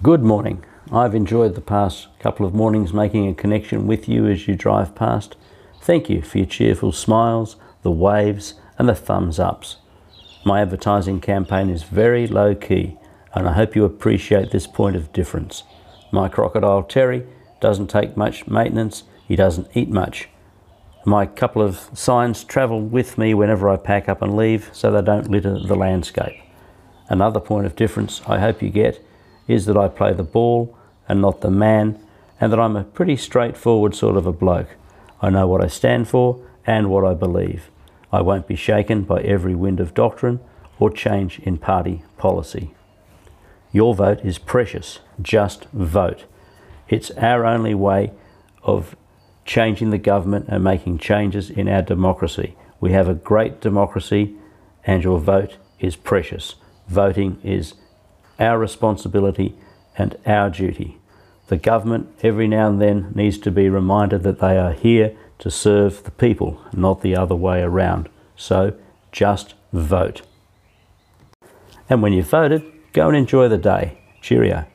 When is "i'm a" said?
32.60-32.84